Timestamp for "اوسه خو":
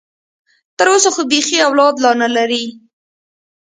0.93-1.21